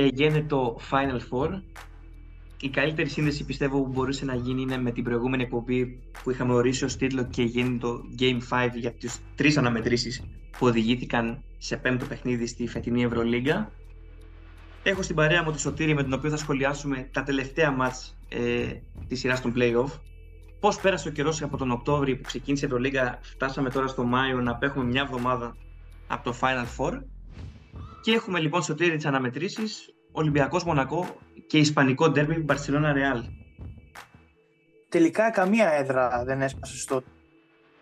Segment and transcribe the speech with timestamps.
[0.00, 1.62] και γίνεται το Final Four.
[2.60, 6.52] Η καλύτερη σύνδεση πιστεύω που μπορούσε να γίνει είναι με την προηγούμενη εκπομπή που είχαμε
[6.52, 10.22] ορίσει ως τίτλο και γίνει το Game 5 για τις τρεις αναμετρήσεις
[10.58, 13.72] που οδηγήθηκαν σε πέμπτο παιχνίδι στη φετινή Ευρωλίγκα.
[14.82, 18.66] Έχω στην παρέα μου τη Σωτήρη με τον οποίο θα σχολιάσουμε τα τελευταία μάτς ε,
[19.08, 19.90] της σειράς των play-off.
[20.60, 24.40] Πώς πέρασε ο καιρός από τον Οκτώβριο που ξεκίνησε η Ευρωλίγκα, φτάσαμε τώρα στο Μάιο
[24.40, 25.56] να απέχουμε μια εβδομάδα
[26.06, 27.00] από το Final Four.
[28.02, 33.24] Και έχουμε λοιπόν Σωτήρη τις αναμετρήσεις, Ολυμπιακός Μονακό και Ισπανικό Ντέρμπι Μπαρσελόνα Ρεάλ.
[34.88, 37.02] Τελικά καμία έδρα δεν έσπασε στο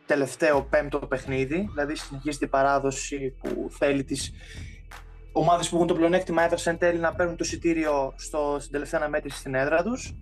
[0.07, 4.33] τελευταίο πέμπτο παιχνίδι, δηλαδή συνεχίζει την παράδοση που θέλει τις
[5.33, 9.01] ομάδες που έχουν το πλεονέκτημα έδρας εν τέλει να παίρνουν το εισιτήριο στο, στην τελευταία
[9.01, 10.15] αναμέτρηση στην έδρα τους.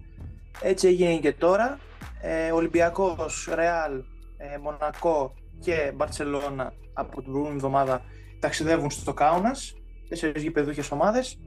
[0.63, 1.79] Έτσι έγινε και τώρα.
[2.21, 4.03] Ε, Ολυμπιακός, Ρεάλ,
[4.37, 8.03] ε, Μονακό και Μπαρσελόνα από την προηγούμενη εβδομάδα
[8.41, 9.75] ταξιδεύουν στο Κάουνας,
[10.09, 11.39] τέσσερις γηπεδούχες ομάδες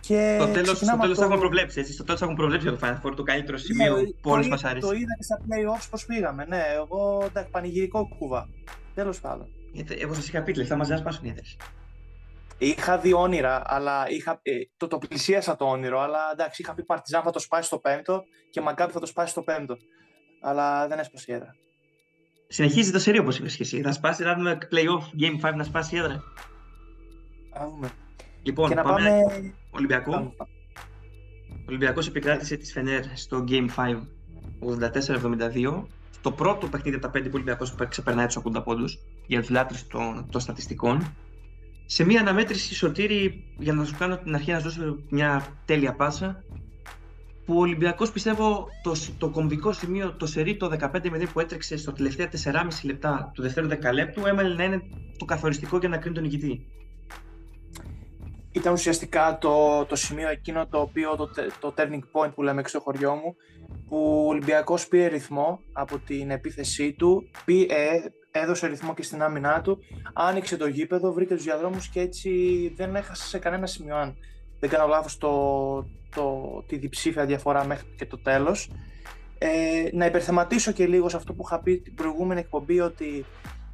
[0.00, 1.22] και το τέλο το τέλος το...
[1.22, 1.80] έχουμε προβλέψει.
[1.80, 1.92] Έτσι.
[1.92, 4.64] Στο τέλος έχουμε προβλέψει το Final Four, το καλύτερο ναι, σημείο ναι, που όλους μας
[4.64, 4.86] αρέσει.
[4.86, 6.44] Το είδα και στα playoffs πώς πήγαμε.
[6.48, 8.48] Ναι, εγώ εντάξει, πανηγυρικό κουβά.
[8.94, 9.48] Τέλος πάντων.
[9.72, 11.34] Γιατί, εγώ σας είχα πει λεφτά μαζί να σπάσουν οι
[12.58, 16.00] Είχα δει όνειρα, αλλά είχα, ε, το, το πλησίασα το όνειρο.
[16.00, 19.30] Αλλά εντάξει, είχα πει Παρτιζάν θα το σπάσει στο πέμπτο και Μαγκάπη θα το σπάσει
[19.30, 19.76] στο πέμπτο.
[20.40, 21.54] Αλλά δεν έσπασε η έδρα.
[22.48, 23.80] Συνεχίζει το σερί όπως είπες και εσύ.
[23.82, 26.22] Θα σπάσει, να δούμε playoff Game 5 να σπάσει η έδρα.
[27.62, 27.90] Α δούμε.
[28.42, 29.54] Λοιπόν, και να πάμε, πάμε...
[29.70, 30.10] Ολυμπιακό.
[30.10, 30.32] Πάμε.
[31.48, 34.00] Ο Ολυμπιακός επικράτησε τη Φενέρ στο Game 5
[34.60, 35.84] 84-72.
[36.22, 39.50] Το πρώτο παιχνίδι από τα πέντε που ο Ολυμπιακός ξεπερνάει τους 80 πόντους για τους
[39.50, 41.14] λάτρες των, των στατιστικών.
[41.86, 45.94] Σε μια αναμέτρηση σωτήρη, για να σου κάνω την αρχή να σου δώσω μια τέλεια
[45.94, 46.44] πάσα,
[47.44, 51.92] που ο Ολυμπιακός πιστεύω το, το κομβικό σημείο, το σερί το 15-0 που έτρεξε στο
[51.92, 54.82] τελευταία 4,5 λεπτά του δεύτερου δεκαλέπτου, έμελε να είναι
[55.18, 56.66] το καθοριστικό για να κρίνει τον νικητή
[58.52, 61.30] ήταν ουσιαστικά το, το σημείο εκείνο το οποίο το,
[61.60, 63.36] το turning point που λέμε στο χωριό μου
[63.88, 69.22] που ο Ολυμπιακός πήρε ρυθμό από την επίθεσή του, πή, ε, έδωσε ρυθμό και στην
[69.22, 69.78] άμυνά του,
[70.12, 72.30] άνοιξε το γήπεδο, βρήκε τους διαδρόμους και έτσι
[72.76, 74.16] δεν έχασε σε κανένα σημείο αν
[74.60, 75.30] δεν κάνω λάθος το,
[76.14, 78.70] το, τη διψήφια διαφορά μέχρι και το τέλος.
[79.38, 83.24] Ε, να υπερθεματίσω και λίγο σε αυτό που είχα πει την προηγούμενη εκπομπή ότι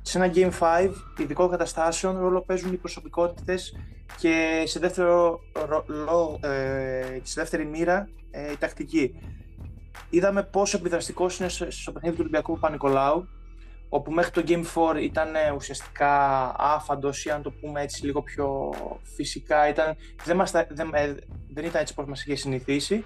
[0.09, 3.77] σε ένα Game 5 ειδικών καταστάσεων ρόλο παίζουν οι προσωπικότητες
[4.19, 5.41] και σε, δεύτερο,
[5.87, 9.15] ρο, ε, σε δεύτερη μοίρα ε, η τακτική.
[10.11, 13.29] Είδαμε πόσο επιδραστικός είναι στο παιχνίδι του Ολυμπιακού Παπα-Νικολάου,
[13.89, 18.23] όπου μέχρι το Game 4 ήταν ε, ουσιαστικά άφαντος ή αν το πούμε έτσι λίγο
[18.23, 19.69] πιο φυσικά.
[19.69, 21.15] Ήταν, δεν, μας, δεν, ε,
[21.55, 23.05] δεν ήταν έτσι όπως μας είχε συνηθίσει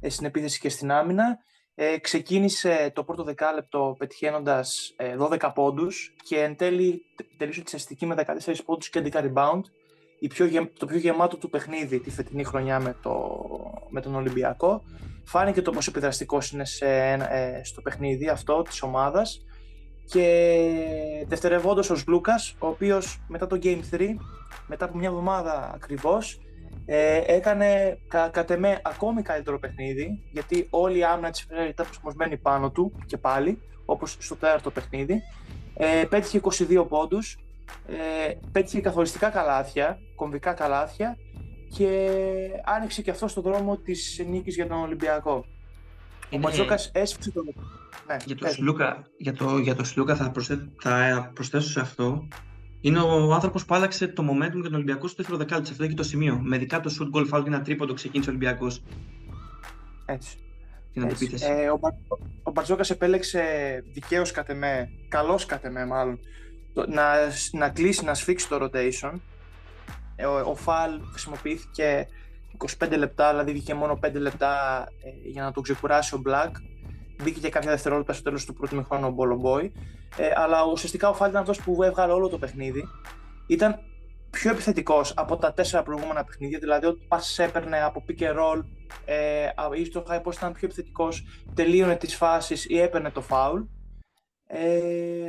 [0.00, 1.38] ε, στην επίθεση και στην άμυνα.
[1.74, 7.02] Ε, ξεκίνησε το πρώτο δεκάλεπτο πετυχαίνοντας 12 πόντους και εν τέλει
[7.36, 8.14] τελείωσε τη στατιστική με
[8.46, 9.62] 14 πόντους και 11 rebound
[10.18, 13.40] η πιο, το πιο γεμάτο του παιχνίδι τη φετινή χρονιά με, το,
[13.88, 14.82] με τον Ολυμπιακό.
[15.24, 19.44] Φάνηκε το πόσο επιδραστικός είναι σε, ε, στο παιχνίδι αυτό της ομάδας
[20.04, 24.16] και δευτερευόντως ο Λούκας, ο οποίος μετά το Game 3,
[24.66, 26.40] μετά από μια εβδομάδα ακριβώς,
[26.86, 31.86] ε, έκανε κα, κατ' εμέ ακόμη καλύτερο παιχνίδι, γιατί όλη η άμυνα της Φεραίρ ήταν
[31.86, 35.22] προσαρμοσμένη πάνω του και πάλι, όπως στο τέταρτο παιχνίδι.
[35.76, 37.38] Ε, πέτυχε 22 πόντους,
[37.86, 41.16] ε, πέτυχε καθοριστικά καλάθια, κομβικά καλάθια
[41.76, 42.10] και
[42.64, 45.44] άνοιξε και αυτό στο δρόμο της νίκης για τον Ολυμπιακό.
[46.32, 47.42] Ο Ματζόκας έσφιξε το...
[48.06, 50.32] Ναι, για, το Σλούκα, για, το, για το Σλούκα θα,
[50.80, 52.28] θα προσθέσω σε αυτό.
[52.84, 55.70] Είναι ο άνθρωπος που άλλαξε το momentum για τον Ολυμπιακό στο δεύτερο δεκάλεπτο.
[55.70, 56.40] Αυτό έχει το σημείο.
[56.42, 58.82] Με δικά το shoot goal foul και ένα τρίποντο ξεκίνησε ο Ολυμπιακός.
[60.04, 60.38] Έτσι.
[61.40, 61.80] Ε, ο,
[62.42, 63.42] ο Μπαρτζόκας επέλεξε
[63.92, 66.18] δικαίως κατ' εμέ, καλός κατ' εμέ μάλλον,
[66.88, 67.04] να,
[67.52, 69.20] να κλείσει, να σφίξει το rotation.
[70.16, 72.08] Ε, ο, ο Φαλ χρησιμοποιήθηκε
[72.78, 76.50] 25 λεπτά, δηλαδή βγήκε μόνο 5 λεπτά ε, για να τον ξεκουράσει ο Black.
[77.22, 79.72] Μπήκε και κάποια δευτερόλεπτα στο τέλος του πρώτου μηχρόνου ο Μπολομπόι.
[80.16, 82.88] Ε, αλλά ουσιαστικά ο Φαλ ήταν αυτός που έβγαλε όλο το παιχνίδι.
[83.46, 83.78] Ήταν
[84.30, 86.58] πιο επιθετικός από τα τέσσερα προηγούμενα παιχνίδια.
[86.58, 88.64] Δηλαδή, ότι πα έπαιρνε από pick and roll
[89.04, 89.48] ε,
[89.80, 91.24] ή στο high post ήταν πιο επιθετικός,
[91.54, 93.66] τελείωνε τις φάσεις ή έπαιρνε το foul.
[94.46, 95.28] Ε,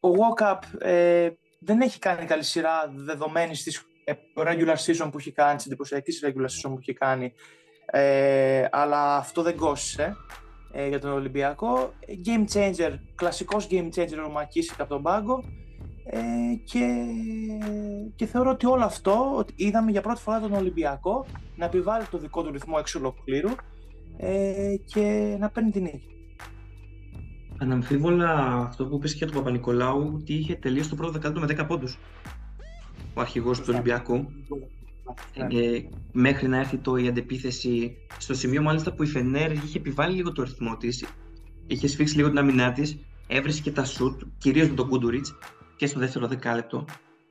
[0.00, 5.32] ο Walkup ε, δεν έχει κάνει καλή σειρά δεδομένη τη ε, regular season που έχει
[5.32, 7.32] κάνει, τη εντυπωσιακή regular season που έχει κάνει.
[7.86, 10.16] Ε, αλλά αυτό δεν κόσισε
[10.76, 11.92] ε, για τον Ολυμπιακό.
[12.26, 15.44] Game changer, κλασικός game changer ο Μακίσικ από τον πάγκο.
[16.06, 16.18] Ε,
[16.64, 17.04] και,
[18.16, 21.26] και θεωρώ ότι όλο αυτό, ότι είδαμε για πρώτη φορά τον Ολυμπιακό
[21.56, 23.50] να επιβάλλει το δικό του ρυθμό εξ ολοκλήρου
[24.16, 26.08] ε, και να παίρνει την νίκη.
[27.58, 28.30] Αναμφίβολα
[28.68, 31.66] αυτό που είπε και για τον Παπα-Νικολάου, ότι είχε τελείωσει το πρώτο δεκάλεπτο με 10
[31.66, 31.98] πόντους.
[33.14, 34.26] Ο αρχηγός του Ολυμπιακού.
[35.34, 35.80] Ε,
[36.12, 40.32] μέχρι να έρθει το, η αντεπίθεση στο σημείο μάλιστα που η Φενέρ είχε επιβάλει λίγο
[40.32, 41.04] το ρυθμό της,
[41.66, 45.34] είχε σφίξει λίγο την αμυνά της, έβρισκε τα σουτ, κυρίως με τον Κούντουριτς
[45.76, 46.84] και στο δεύτερο δεκάλεπτο.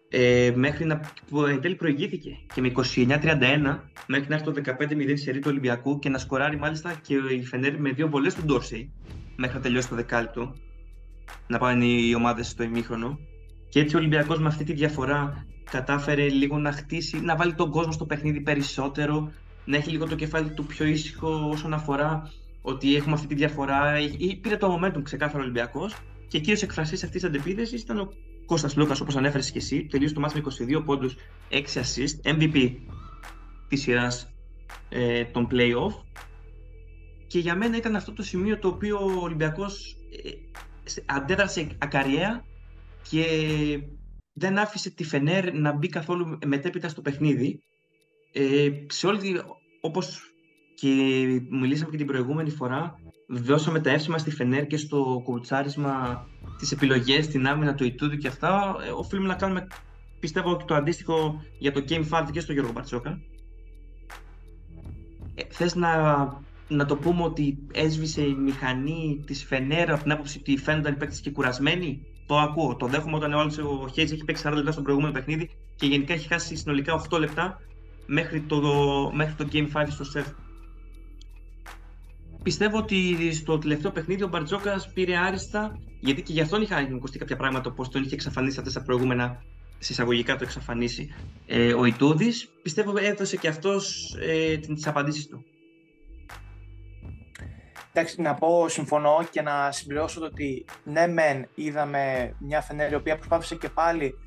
[0.10, 1.00] Ε, μέχρι να
[1.30, 6.00] που εν τέλει προηγήθηκε και με 29-31 μέχρι να έρθει το 15-0 σερί του Ολυμπιακού
[6.00, 8.92] και να σκοράρει μάλιστα και η Φενέρ με δύο βολές του Ντόρσεϊ
[9.36, 10.56] μέχρι να τελειώσει το δεκάλεπτο
[11.48, 13.20] να πάνε οι ομάδες στο ημίχρονο
[13.70, 17.72] και έτσι ο Ολυμπιακός με αυτή τη διαφορά κατάφερε λίγο να χτίσει, να βάλει τον
[17.72, 19.32] κόσμο στο παιχνίδι περισσότερο,
[19.66, 22.32] να έχει λίγο το κεφάλι του πιο ήσυχο όσον αφορά
[22.62, 23.94] ότι έχουμε αυτή τη διαφορά.
[24.42, 25.96] Πήρε το momentum ξεκάθαρο ο Ολυμπιακός
[26.28, 28.14] και κύριο εκφραστή αυτής της αντεπίθεσης ήταν ο
[28.46, 29.86] Κώστας Λούκας, όπως ανέφερες και εσύ.
[29.86, 30.42] Τελείωσε το μάτι με
[30.80, 31.16] 22 πόντους,
[31.50, 32.76] 6 assist, MVP
[33.68, 34.34] της σειράς
[34.90, 35.94] ε, των playoff.
[37.28, 40.30] Και για μένα ήταν αυτό το σημείο το οποίο ο Ολυμπιακός ε,
[41.06, 42.44] αντέδρασε ακαριέα
[43.10, 43.26] και
[44.34, 47.60] δεν άφησε τη Φενέρ να μπει καθόλου μετέπειτα στο παιχνίδι.
[48.32, 49.42] Ε, σε όλη,
[49.82, 50.34] όπως
[50.76, 50.90] και
[51.50, 56.26] μιλήσαμε και την προηγούμενη φορά, δώσαμε τα εύσημα στη Φενέρ και στο κουτσάρισμα
[56.58, 58.76] τις επιλογές, την άμυνα του Ιτούδου και αυτά.
[58.88, 59.68] Ε, οφείλουμε να κάνουμε,
[60.20, 63.22] πιστεύω, και το αντίστοιχο για το Game 5 και στο Γιώργο Μπαρτσόκα.
[65.36, 66.26] Ε, θες να,
[66.68, 71.20] να το πούμε ότι έσβησε η μηχανή της Φενέρ από την άποψη ότι φαίνονταν οι
[71.22, 72.76] και κουρασμένοι; Το ακούω.
[72.76, 76.28] Το δέχομαι όταν ο Χέιτς έχει παίξει 40 λεπτά στο προηγούμενο παιχνίδι και γενικά έχει
[76.28, 77.62] χάσει συνολικά 8 λεπτά
[78.06, 78.62] μέχρι το,
[79.14, 80.28] μέχρι το Game 5 στο σεφ.
[82.44, 87.18] Πιστεύω ότι στο τελευταίο παιχνίδι ο Μπαρτζόκας πήρε άριστα, γιατί και γι' αυτόν είχαν ακουστεί
[87.18, 89.44] κάποια πράγματα πώς τον είχε εξαφανίσει αυτά τα προηγούμενα
[89.80, 91.14] συσσαγωγικά το εξαφανίσει.
[91.46, 95.46] Ε, ο Ιτούδης πιστεύω έδωσε και αυτός ε, τις απαντήσεις του.
[97.96, 102.96] Εντάξει, να πω, συμφωνώ και να συμπληρώσω το ότι ναι, μεν είδαμε μια Φενέρ η
[102.96, 104.18] οποία προσπάθησε και πάλι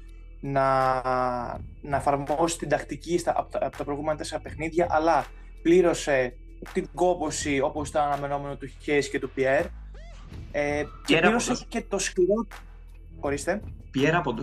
[0.41, 1.03] να,
[1.81, 5.27] να εφαρμόσει την τακτική στα, από, τα, από τα προηγούμενα τέσσερα παιχνίδια, αλλά
[5.63, 6.37] πλήρωσε
[6.73, 9.65] την κόπωση όπως ήταν αναμενόμενο του Χέις και του Πιέρ.
[10.53, 12.47] Ε, και πλήρωσε και το σκληρό.
[13.21, 13.63] Ορίστε.
[13.91, 14.43] Πιέρ άποντο.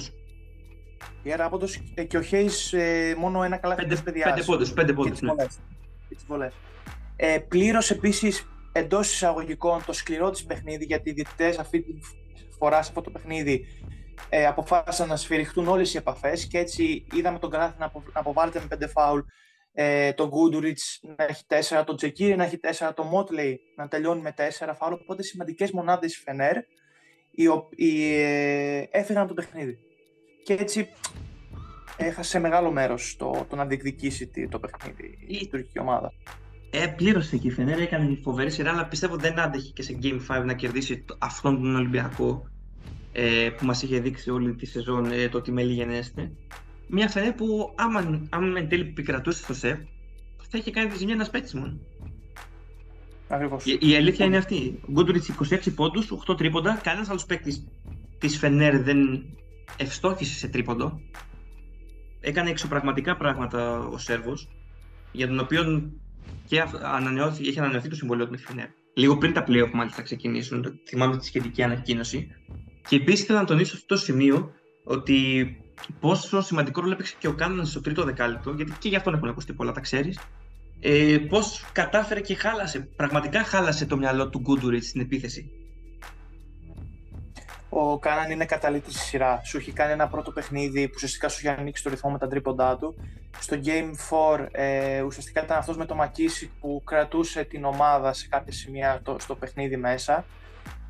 [1.24, 4.74] Πιέρ άποντο ε, και ο Χέις ε, μόνο ένα καλά πέντε, πέντε πόντους.
[4.74, 5.22] Πέντε πόντους.
[5.22, 6.48] Ναι.
[7.16, 11.94] Ε, πλήρωσε επίσης εντός εισαγωγικών το σκληρό της παιχνίδι, γιατί οι διαιτητές αυτή τη
[12.58, 13.66] φορά σε αυτό το παιχνίδι
[14.30, 18.60] ε, αποφάσισαν να σφυριχτούν όλες οι επαφές και έτσι είδαμε τον Κράθη να, απο, αποβάλλεται
[18.60, 19.20] με πέντε φάουλ,
[19.74, 20.80] ε, τον Γκούντουριτ
[21.18, 24.94] να έχει τέσσερα, τον Τζεκίρι να έχει τέσσερα, τον Μότλεϊ να τελειώνει με τέσσερα φάουλ.
[24.94, 26.58] Οπότε σημαντικές μονάδες Φενέρ
[27.32, 29.78] οι, οι, ε, έφυγαν το παιχνίδι.
[30.44, 30.90] Και έτσι
[31.98, 36.14] έχασε μεγάλο μέρος το, το να διεκδικήσει το παιχνίδι η τουρκική ομάδα.
[36.76, 40.20] Ε, πλήρωσε και η Φενέρ, έκανε φοβερή σειρά, αλλά πιστεύω δεν άντεχε και σε Game
[40.28, 42.48] 5 να κερδίσει αυτόν τον Ολυμπιακό
[43.12, 46.32] ε, που μας είχε δείξει όλη τη σεζόν ε, το ότι με γενέστε.
[46.88, 49.80] Μια Φενέρ που άμα, άμα εν τέλει επικρατούσε στο σεφ,
[50.50, 51.80] θα είχε κάνει τη ζημιά ένας παίκτης μόνο.
[53.28, 53.66] Ακριβώς.
[53.66, 54.80] Η, η αλήθεια είναι αυτή.
[54.92, 56.80] Γκούντουριτς 26 πόντους, 8 τρίποντα.
[56.84, 57.68] Κανένας άλλος παίκτης
[58.18, 59.26] της Φενέρ δεν
[59.78, 61.02] ευστόχησε σε τρίποντο.
[62.20, 64.50] Έκανε εξωπραγματικά πράγματα ο Σέρβος,
[65.12, 65.92] για τον οποίο
[66.46, 68.68] και ανανεώθη, έχει ανανεωθεί το συμβολίο του με τη Φενέρ.
[68.94, 72.28] Λίγο πριν τα playoff μάλιστα ξεκινήσουν, θυμάμαι τη σχετική ανακοίνωση.
[72.88, 74.52] Και επίσης θέλω να τονίσω αυτό το σημείο
[74.84, 75.48] ότι
[76.00, 79.30] πόσο σημαντικό ρόλο έπαιξε και ο Κάναν στο τρίτο δεκάλεπτο, γιατί και γι' αυτόν έχουν
[79.30, 80.20] ακουστεί πολλά, τα ξέρεις.
[80.80, 85.63] Ε, Πώς κατάφερε και χάλασε, πραγματικά χάλασε το μυαλό του Γκούντουριτ στην επίθεση
[87.76, 89.42] ο Κάναν είναι καταλήτης στη σειρά.
[89.44, 92.28] Σου έχει κάνει ένα πρώτο παιχνίδι που ουσιαστικά σου είχε ανοίξει το ρυθμό με τα
[92.28, 92.96] τρίποντά του.
[93.40, 93.92] Στο Game
[94.38, 99.02] 4 ε, ουσιαστικά ήταν αυτός με το Μακίση που κρατούσε την ομάδα σε κάποια σημεία
[99.04, 100.26] το, στο παιχνίδι μέσα.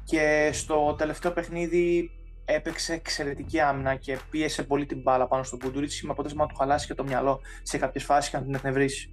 [0.03, 2.11] Και στο τελευταίο παιχνίδι
[2.45, 6.55] έπαιξε εξαιρετική άμυνα και πίεσε πολύ την μπάλα πάνω στον Κουντουρίτσι με αποτέλεσμα να του
[6.55, 9.09] χαλάσει και το μυαλό σε κάποιες φάσεις και να την εκνευρίσει.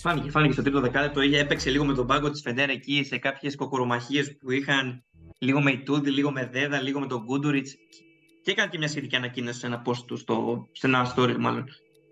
[0.00, 1.20] Φάνηκε, φάνηκε στο τρίτο δεκάλεπτο.
[1.20, 5.04] Έπαιξε λίγο με τον πάγκο της Φεντέρα εκεί σε κάποιες κοκορομαχίε που είχαν
[5.42, 7.66] λίγο με Ιτούδη, λίγο με Δέδα, λίγο με τον Γκούντουριτ.
[8.42, 11.64] Και έκανε και μια σχετική ανακοίνωση σε ένα post του, στο, σε ένα story μάλλον,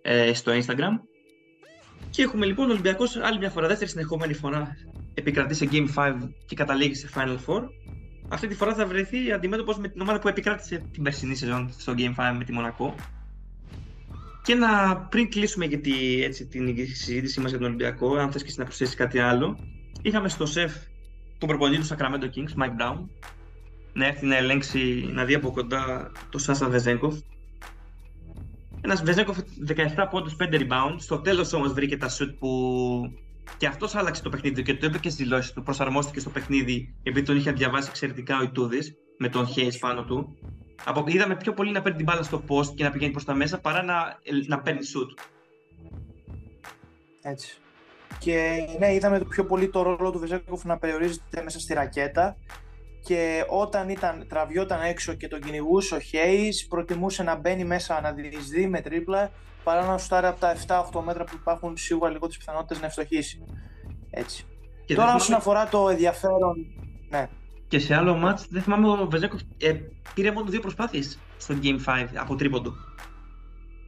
[0.02, 1.00] ε, στο Instagram.
[2.10, 4.76] Και έχουμε λοιπόν ο Ολυμπιακός άλλη μια φορά, δεύτερη συνεχόμενη φορά,
[5.14, 6.14] επικρατεί σε Game 5
[6.46, 7.62] και καταλήγει σε Final Four.
[8.28, 11.94] Αυτή τη φορά θα βρεθεί αντιμέτωπος με την ομάδα που επικράτησε την περσινή σεζόν στο
[11.96, 12.94] Game 5 με τη Μονακό.
[14.42, 15.80] Και να πριν κλείσουμε για
[16.24, 19.58] έτσι, την συζήτησή μας για τον Ολυμπιακό, αν θες και να προσθέσεις κάτι άλλο,
[20.02, 20.72] είχαμε στο ΣΕΦ
[21.40, 22.98] τον προπονητή του Sacramento Kings, Mike Brown,
[23.92, 27.18] να έρθει να ελέγξει, να δει από κοντά το Σάσα Βεζέγκοφ.
[28.80, 30.94] Ένας Βεζέγκοφ 17 πόντους, 5 rebound.
[30.96, 32.50] Στο τέλος όμως βρήκε τα shoot που
[33.56, 35.62] και αυτός άλλαξε το παιχνίδι και το είπε και στι δηλώσει του.
[35.62, 40.36] Προσαρμόστηκε στο παιχνίδι επειδή τον είχε διαβάσει εξαιρετικά ο Ιτούδης με τον Hayes πάνω του.
[40.84, 43.34] Από, είδαμε πιο πολύ να παίρνει την μπάλα στο post και να πηγαίνει προς τα
[43.34, 45.24] μέσα παρά να, να παίρνει shoot.
[47.22, 47.60] Έτσι.
[48.18, 52.36] Και ναι, είδαμε το πιο πολύ το ρόλο του Βεζέκοφ να περιορίζεται μέσα στη ρακέτα
[53.04, 58.12] και όταν ήταν, τραβιόταν έξω και τον κυνηγούσε ο Χέις προτιμούσε να μπαίνει μέσα να
[58.12, 59.30] διεισδύει με τρίπλα
[59.64, 60.56] παρά να σουτάρει από τα
[60.92, 63.44] 7-8 μέτρα που υπάρχουν σίγουρα λιγότερε πιθανότητες να ευστοχήσει.
[64.10, 64.44] Έτσι.
[64.84, 66.66] Και Τώρα, όσον αφορά το ενδιαφέρον.
[67.08, 67.28] Ναι.
[67.68, 69.72] Και σε άλλο μάτς, δεν θυμάμαι, ο Βεζέκοφ ε,
[70.14, 72.72] πήρε μόνο δύο προσπάθειες στο Game 5 από τρίποντο.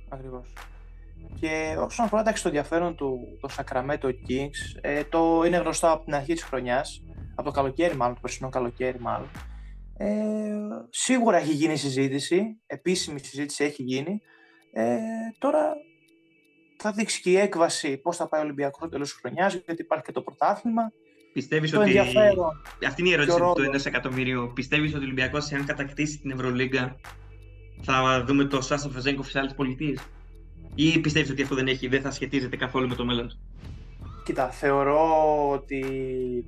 [0.08, 0.52] Ακριβώς.
[1.42, 6.14] Και όσον αφορά το ενδιαφέρον του το Sacramento Kings, ε, το είναι γνωστό από την
[6.14, 7.02] αρχή της χρονιάς,
[7.34, 9.28] από το καλοκαίρι μάλλον, το περσινό καλοκαίρι μάλλον.
[9.96, 10.08] Ε,
[10.90, 14.20] σίγουρα έχει γίνει συζήτηση, επίσημη συζήτηση έχει γίνει.
[14.72, 14.96] Ε,
[15.38, 15.72] τώρα
[16.76, 19.82] θα δείξει και η έκβαση πώς θα πάει ο Ολυμπιακός στο τέλος της χρονιάς, γιατί
[19.82, 20.92] υπάρχει και το πρωτάθλημα.
[21.32, 21.84] Πιστεύεις ότι.
[21.84, 24.52] Ενδιαφέρον Αυτή είναι η ερώτηση του 1 εκατομμυρίου.
[24.54, 26.96] Πιστεύεις ότι ο Ολυμπιακός, αν κατακτήσει την Ευρωλίγκα,
[27.82, 29.94] θα δούμε το Σάσα Βεζένκοφ σε άλλες πολιτείες.
[30.74, 33.38] Ή πιστεύεις ότι αυτό δεν, έχει, δεν θα σχετίζεται καθόλου με το μέλλον του;
[34.24, 35.84] Κοίτα, θεωρώ ότι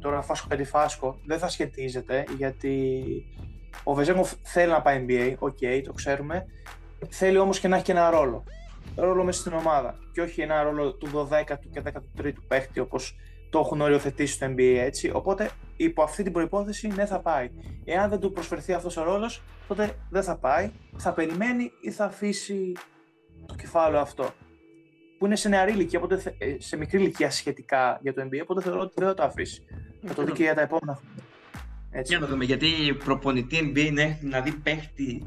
[0.01, 3.03] τώρα φάσκω κι αντιφάσκω δεν θα σχετίζεται γιατί
[3.85, 6.47] ο Βεζένκοφ θέλει να πάει NBA, OK, okay, το ξέρουμε.
[7.09, 8.45] Θέλει όμως και να έχει και ένα ρόλο.
[8.97, 9.99] Ρόλο μέσα στην ομάδα.
[10.13, 11.83] Και όχι ένα ρόλο του 12ου και
[12.17, 13.17] 13ου παίχτη όπως
[13.51, 15.11] το έχουν οριοθετήσει στο NBA έτσι.
[15.15, 17.51] Οπότε υπό αυτή την προπόθεση ναι θα πάει.
[17.85, 20.71] Εάν δεν του προσφερθεί αυτός ο ρόλος, τότε δεν θα πάει.
[20.97, 22.73] Θα περιμένει ή θα αφήσει
[23.47, 24.31] το κεφάλαιο αυτό.
[25.19, 28.63] Που είναι σε νεαρή ηλικία, οπότε, ε, σε μικρή ηλικία σχετικά για το NBA, οπότε
[28.63, 29.65] θεωρώ ότι δεν θα το αφήσει.
[30.07, 31.23] Θα το δει και για τα επόμενα χρόνια.
[31.91, 32.13] Έτσι.
[32.13, 32.69] Για να δούμε, γιατί
[33.05, 35.23] προπονητή NBA είναι να δει παίχτη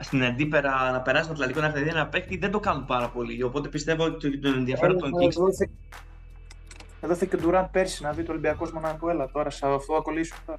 [0.00, 3.42] στην αντίπερα να περάσει το Ατλαντικό να έρθει ένα παίχτη δεν το κάνουν πάρα πολύ.
[3.42, 5.68] Οπότε πιστεύω ότι τον ενδιαφέρον των Kings.
[7.00, 9.10] Εδώ θα και ο Ντουράν πέρσι να δει το Ολυμπιακός Μονακό.
[9.10, 10.58] Έλα τώρα, σε αυτό ακολουθήσουμε τώρα.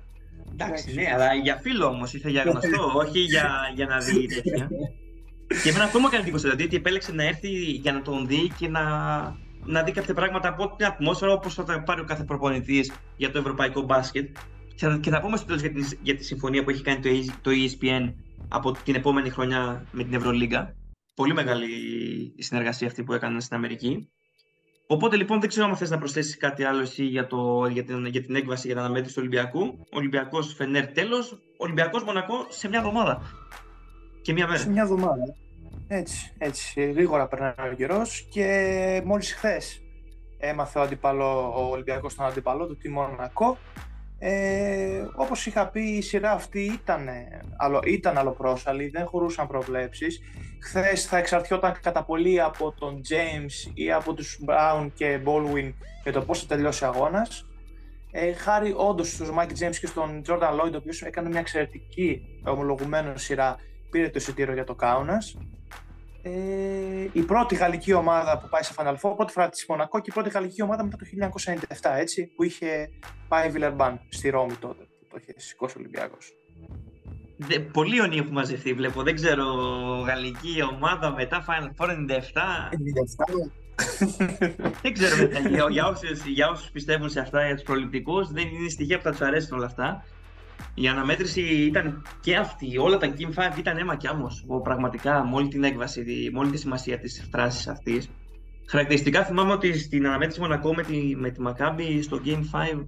[0.52, 4.70] Εντάξει, ναι, αλλά για φίλο όμως, ήρθε για γνωστό, όχι για, για να δει τέτοια.
[5.64, 8.52] και εμένα αυτό μου έκανε εντύπωση, δηλαδή ότι επέλεξε να έρθει για να τον δει
[8.58, 8.82] και να,
[9.66, 13.32] να δει κάποια πράγματα από την ατμόσφαιρα όπως θα τα πάρει ο κάθε προπονητής για
[13.32, 14.38] το ευρωπαϊκό μπάσκετ.
[15.02, 18.14] Και θα πούμε στο τέλος για, για, τη συμφωνία που έχει κάνει το, το ESPN
[18.48, 20.76] από την επόμενη χρονιά με την Ευρωλίγκα.
[21.16, 21.66] Πολύ μεγάλη
[22.36, 24.10] η συνεργασία αυτή που έκαναν στην Αμερική.
[24.88, 28.06] Οπότε λοιπόν δεν ξέρω αν θες να προσθέσεις κάτι άλλο εσύ για, το, για, την,
[28.06, 29.88] για την έκβαση για την αναμέτρηση του Ολυμπιακού.
[29.92, 31.40] Ολυμπιακός Φενέρ τέλος.
[31.58, 33.22] Ολυμπιακός Μονακό σε μια εβδομάδα.
[34.22, 34.60] Και μια μέρα.
[34.60, 35.36] Σε μια εβδομάδα.
[35.88, 36.92] Έτσι, έτσι.
[36.92, 39.82] Γρήγορα περνάει ο καιρός και μόλις χθες
[40.38, 43.58] έμαθε ο, αντιπαλό, ο Ολυμπιακός τον αντιπαλό του τη Μονακό
[44.22, 47.08] ε, όπως είχα πει η σειρά αυτή ήταν,
[47.58, 50.22] άλλο, ήταν αλλοπρόσαλη, δεν χωρούσαν προβλέψεις.
[50.62, 55.74] Χθες θα εξαρτιόταν κατά πολύ από τον James ή από τους Brown και Baldwin
[56.04, 57.46] για το πώς θα τελειώσει ο αγώνας.
[58.12, 62.22] Ε, χάρη όντως στους Mike James και στον Jordan Lloyd, ο οποίος έκανε μια εξαιρετική
[62.44, 63.58] ομολογουμένο σειρά,
[63.90, 65.38] πήρε το εισιτήριο για το Κάουνας.
[66.22, 66.32] Ε,
[67.12, 70.14] η πρώτη γαλλική ομάδα που πάει σε Final Four, πρώτη φορά της Μονακό και η
[70.14, 71.06] πρώτη γαλλική ομάδα μετά το
[71.82, 72.90] 1997, έτσι, που είχε
[73.28, 76.34] πάει Βιλερμπάν στη Ρώμη τότε, που το είχε σηκώσει ο Ολυμπιακός.
[77.74, 79.04] Πολλοί ονείοι έχουν μαζευτεί, βλέπω.
[79.04, 79.46] Δεν ξέρω,
[80.06, 81.96] γαλλική ομάδα μετά Final Four 97.
[81.96, 83.52] 97.
[84.82, 85.16] δεν ξέρω
[85.50, 89.04] για, για, όσους, για όσους πιστεύουν σε αυτά, για τους προληπτικούς, δεν είναι στοιχεία που
[89.04, 90.04] θα τους αρέσουν όλα αυτά.
[90.74, 92.78] Η αναμέτρηση ήταν και αυτή.
[92.78, 94.46] Όλα τα Game 5 ήταν αίμα και άμμος.
[94.64, 98.10] Πραγματικά με όλη την έκβαση, με όλη τη σημασία της φράσης αυτής.
[98.68, 102.86] Χαρακτηριστικά θυμάμαι ότι στην αναμέτρηση Μονακό με τη, με τη Maccabi στο Game 5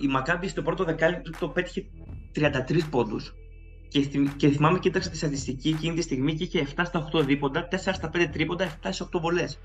[0.00, 1.86] η Maccabi στο πρώτο δεκάλεπτο το πέτυχε
[2.34, 3.34] 33 πόντους.
[3.88, 4.00] Και,
[4.36, 7.76] και θυμάμαι κοίταξα τη στατιστική εκείνη τη στιγμή και είχε 7 στα 8 δίποντα, 4
[7.76, 9.60] στα 5 τρίποντα, 7 στα 8 βολές.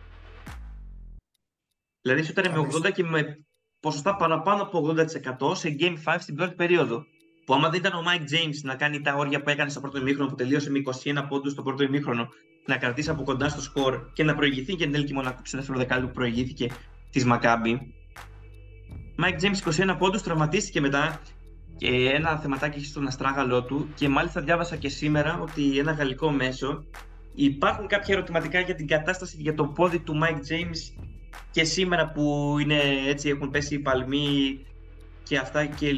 [2.02, 3.46] Δηλαδή σου ήταν με 80 και με
[3.86, 4.96] ποσοστά παραπάνω από
[5.52, 7.06] 80% σε Game 5 στην πρώτη περίοδο.
[7.46, 9.98] Που άμα δεν ήταν ο Mike James να κάνει τα όρια που έκανε στο πρώτο
[9.98, 12.28] ημίχρονο, που τελείωσε με 21 πόντους στο πρώτο ημίχρονο,
[12.66, 15.58] να κρατήσει από κοντά στο σκορ και να προηγηθεί και εν τέλει και μονακό στο
[15.58, 16.70] δεύτερο δεκάλεπτο που προηγήθηκε
[17.10, 17.74] της Maccabi.
[19.24, 21.22] Mike James 21 πόντους, τραυματίστηκε μετά
[21.78, 26.32] και ένα θεματάκι έχει στον αστράγαλό του και μάλιστα διάβασα και σήμερα ότι ένα γαλλικό
[26.32, 26.84] μέσο
[27.34, 31.05] υπάρχουν κάποια ερωτηματικά για την κατάσταση για το πόδι του Mike James
[31.52, 34.66] και σήμερα που είναι έτσι έχουν πέσει οι παλμοί
[35.24, 35.94] και αυτά και,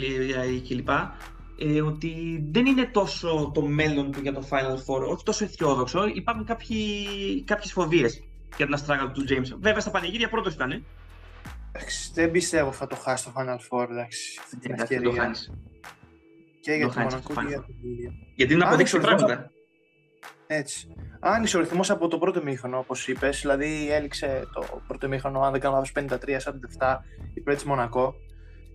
[0.64, 1.16] και λοιπά,
[1.60, 6.08] ε, ότι δεν είναι τόσο το μέλλον του για το Final Four, όχι τόσο αισιόδοξο.
[6.14, 7.08] Υπάρχουν κάποιοι,
[7.44, 8.24] κάποιες φοβίες
[8.58, 9.58] για την αστράγαλο του James.
[9.60, 10.72] Βέβαια στα πανηγύρια πρώτος ήταν.
[10.72, 10.82] Ε.
[12.14, 14.40] δεν πιστεύω θα το χάσει το Final Four, εντάξει.
[14.60, 15.32] Την ευκαιρία.
[15.32, 15.56] Το
[16.62, 17.66] Και για το Μονακό και για
[18.36, 19.52] Γιατί να αποδείξει πράγματα.
[20.48, 20.96] Έτσι.
[21.20, 23.40] Άνοιξε ο ρυθμός από το πρώτο μήχρονο, όπως είπες.
[23.42, 28.16] Δηλαδή, έληξε το πρώτο μήχρονο, αν δεν κάνω λάθος, 53-47 υπέρ τη Μονακό.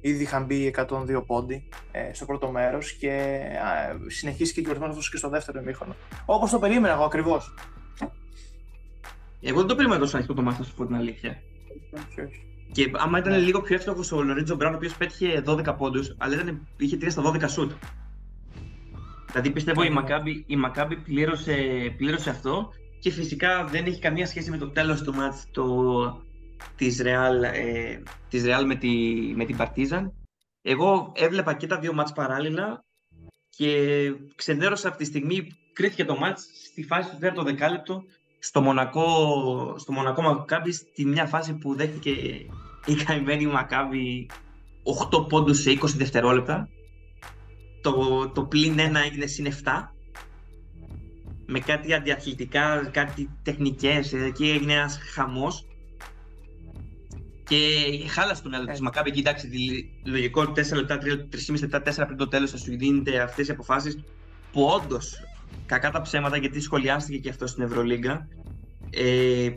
[0.00, 4.88] Ήδη είχαν μπει 102 πόντι ε, στο πρώτο μέρος και ε, συνεχίστηκε και ο ρυθμός
[4.88, 5.94] αυτός και στο δεύτερο μήχρονο.
[6.24, 7.54] Όπως το περίμενα εγώ ακριβώς.
[9.40, 11.42] Εγώ δεν το περίμενα τόσο ανοιχτό το μάθημα, σου πω την αλήθεια.
[12.72, 13.38] Και άμα ήταν ναι.
[13.38, 17.06] λίγο πιο εύστοχο ο Λορίτζο Μπράουν, ο οποίος πέτυχε 12 πόντους, αλλά ήταν, είχε 3
[17.10, 17.72] στα 12 σουτ.
[19.32, 21.54] Δηλαδή πιστεύω η Μακάμπη, η Μακάμπη πλήρωσε,
[21.96, 25.64] πλήρωσε αυτό και φυσικά δεν έχει καμία σχέση με το τέλος του μάτς το,
[26.76, 27.98] της Real, ε,
[28.28, 28.88] της Real με, τη,
[29.34, 30.10] με την Partizan.
[30.62, 32.84] Εγώ έβλεπα και τα δύο μάτς παράλληλα
[33.48, 33.76] και
[34.34, 38.02] ξενέρωσα από τη στιγμή κρίθηκε το μάτς στη φάση του τέταρτο δεκάλεπτο
[38.38, 39.04] στο Μονακό,
[39.78, 42.10] στο Μονακό Μακάμπη στη μια φάση που δέχτηκε
[42.86, 44.30] η καημένη Μακάμπη
[45.10, 46.68] 8 πόντους σε 20 δευτερόλεπτα.
[47.82, 49.88] Το, το πλήν 1 έγινε συν 7
[51.46, 55.66] με κάτι αντιαθλητικά, κάτι τεχνικές, εκεί έγινε ένας χαμός
[57.44, 57.58] και
[58.08, 59.10] χάλασε τον άλλο της Μακάμπη.
[59.10, 59.48] Κοιτάξτε,
[60.04, 64.02] λογικό 4 λεπτά, 3,5 λεπτά, 4 πριν το τέλος θα σου δίνετε αυτές οι αποφάσεις
[64.52, 65.20] που όντως
[65.66, 68.28] κακά τα ψέματα γιατί σχολιάστηκε και αυτό στην Ευρωλίγκα.
[68.90, 69.48] Ε,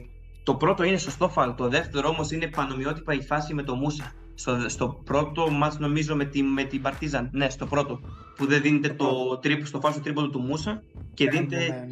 [0.43, 1.55] το πρώτο είναι σωστό φάλ.
[1.55, 4.13] Το δεύτερο όμως είναι πανομοιότυπα η φάση με το Μούσα.
[4.35, 7.29] Στο, στο πρώτο μάτς νομίζω με, τη, με την Παρτίζαν.
[7.33, 7.99] Ναι, στο πρώτο.
[8.35, 11.85] Που δεν δίνεται το τρίπ, στο φάσο τρίποντο του Μούσα και ναι, δίνεται ναι,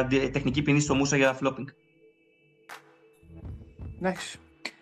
[0.00, 0.08] ναι.
[0.08, 1.66] τε, τεχνική ποινή στο Μούσα για φλόπινγκ.
[3.98, 4.38] Εντάξει.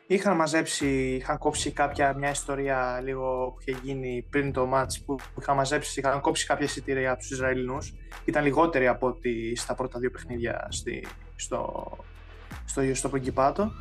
[0.07, 5.17] Είχαν μαζέψει, είχαν κόψει κάποια μια ιστορία λίγο που είχε γίνει πριν το μάτς που
[5.41, 7.95] είχαν μαζέψει, είχαν κόψει κάποια εισιτήρια από τους Ισραηλινούς.
[8.25, 11.07] Ήταν λιγότεροι από ότι στα πρώτα δύο παιχνίδια στη,
[11.37, 11.91] στο,
[12.65, 13.73] στο, στο Πριγκιπάτο.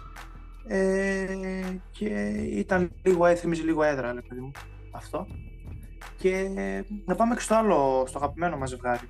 [0.67, 2.05] Ε, και
[2.51, 4.51] ήταν λίγο έθιμιζε λίγο έδρα, λέει παιδί μου,
[4.91, 5.27] αυτό.
[6.17, 6.49] Και
[7.05, 9.09] να πάμε και στο άλλο, στο αγαπημένο μας ζευγάρι.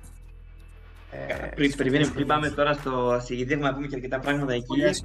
[1.10, 1.74] Ε, πριν,
[2.14, 5.04] πριν, πάμε τώρα στο συγκεκριμένο να πούμε και αρκετά πράγματα εκεί.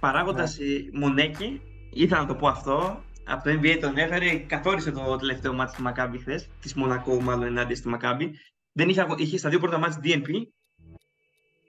[0.00, 0.98] Παράγοντας ναι.
[1.00, 3.02] Μονέκη, ήθελα να το πω αυτό.
[3.24, 7.44] Από το NBA τον έφερε, καθόρισε το τελευταίο μάτι στη Μακάμπη χθες, της Μονακό μάλλον
[7.44, 8.30] ενάντια στη Μακάμπη.
[8.72, 10.28] Δεν είχε, είχε στα δύο πρώτα μάτια DNP.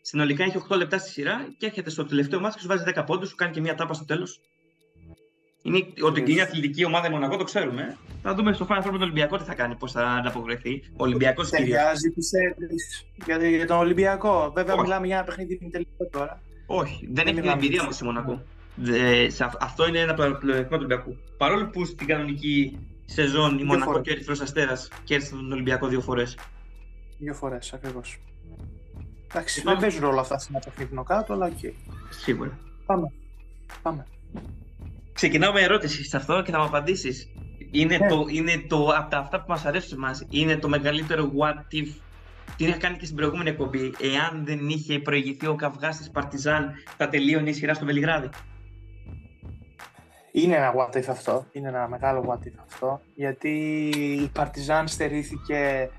[0.02, 3.04] Συνολικά είχε 8 λεπτά στη σειρά και έρχεται στο τελευταίο μάτι και σου βάζει 10
[3.06, 4.40] πόντους, σου κάνει και μια τάπα στο τέλος.
[5.64, 7.98] Είναι, ότι είναι αθλητική ομάδα η Μονακό, το ξέρουμε.
[8.22, 10.84] Θα δούμε στο Final Four με τον Ολυμπιακό τι θα κάνει, πώς θα ανταποκριθεί.
[10.92, 11.78] Ο Ολυμπιακός κυρίω.
[13.26, 14.52] για, για τον Ολυμπιακό.
[14.56, 14.84] Βέβαια, Όχι.
[14.84, 16.42] μιλάμε για ένα παιχνίδι τελικό τώρα.
[16.66, 18.44] Όχι, δεν, έχει την εμπειρία όμως η Μονακό.
[19.60, 21.18] αυτό είναι ένα πλεονέκτημα του Ολυμπιακού.
[21.38, 26.02] Παρόλο που στην κανονική σεζόν η Μονακό και ο Ερυθρό Αστέρας κέρδισαν τον Ολυμπιακό δύο
[26.02, 26.38] φορές.
[27.18, 28.20] Δύο φορές, ακριβώς.
[29.34, 31.74] Εντάξει, δεν παίζουν όλα αυτά στην παιχνίδι κάτω, αλλά και.
[32.10, 32.60] Σίγουρα.
[32.86, 33.12] Πάμε.
[33.82, 34.06] Πάμε.
[35.14, 37.28] Ξεκινάω με ερώτηση σε αυτό και θα μου απαντήσεις.
[37.72, 38.00] Είναι, yeah.
[38.00, 38.08] Ναι.
[38.08, 41.88] το, είναι το, από τα αυτά που μας αρέσουν εμάς, είναι το μεγαλύτερο what if.
[42.58, 43.94] Τι είχα κάνει και στην προηγούμενη εκπομπή.
[44.00, 48.30] Εάν δεν είχε προηγηθεί ο καυγάς της Παρτιζάν, θα τελείωνε η σειρά στο Βελιγράδι.
[50.32, 51.46] Είναι ένα what if αυτό.
[51.52, 53.02] Είναι ένα μεγάλο what if αυτό.
[53.16, 53.50] Γιατί
[54.24, 55.90] η Παρτιζάν στερήθηκε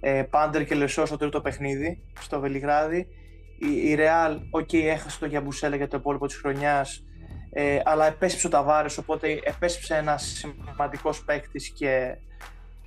[0.00, 3.06] ε, Πάντερ και Λεσόρ στο τρίτο παιχνίδι στο Βελιγράδι.
[3.84, 7.04] Η, Ρεάλ, οκ, έχασε το Γιαμπουσέλε για το υπόλοιπο της χρονιάς,
[7.52, 12.16] ε, αλλά επέστρεψε ο Ταβάρες, οπότε επέστρεψε ένας σημαντικός παίκτης και,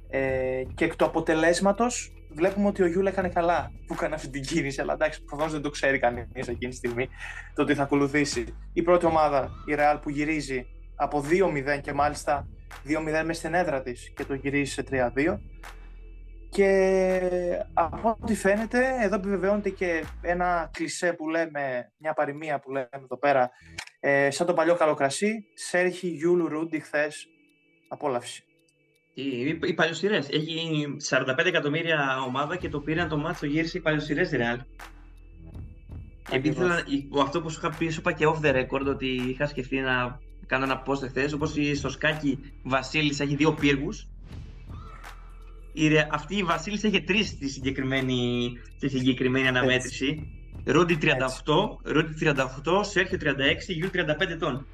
[0.10, 4.42] ε, και εκ του αποτελέσματος βλέπουμε ότι ο Γιούλ έκανε καλά που έκανε αυτή την
[4.42, 7.10] κίνηση, αλλά εντάξει, προφανώς δεν το ξέρει κανείς εκείνη τη στιγμή
[7.54, 8.46] το τι θα ακολουθήσει.
[8.74, 12.48] Η πρώτη ομάδα, η Real, που γυρίζει από 2-0 και μάλιστα
[12.88, 15.40] 2-0 μες στην έδρα της και το γυρίζει σε 3-2.
[16.54, 22.88] Και από ό,τι φαίνεται, εδώ επιβεβαιώνεται και ένα κλισέ που λέμε, μια παροιμία που λέμε
[22.92, 23.52] εδώ πέρα,
[24.00, 27.28] ε, σαν το παλιό καλό κρασί, Σέρχι Γιούλ, Ρούντι χθες.
[27.88, 28.44] Απόλαυση.
[29.14, 30.30] Οι, οι παλιοσυρές.
[30.30, 34.60] Έχει 45 εκατομμύρια ομάδα και το πήραν το μάτσο γύρισε οι παλιοσυρές Ρεάλ.
[36.32, 36.56] Επειδή
[37.22, 40.20] αυτό που σου είχα πει, σου είπα και off the record ότι είχα σκεφτεί να
[40.46, 44.13] κάνω ένα post χθε, όπως στο σκάκι Βασίλης έχει δύο πύργους η,
[46.12, 50.28] αυτή η Βασίλη είχε τρεις στη συγκεκριμένη, στη συγκεκριμένη αναμέτρηση.
[50.66, 51.08] Ρούντι 38,
[51.84, 53.26] Ρούντι 38, Σέρχιο 36,
[53.68, 54.66] Γιούλ 35 ετών.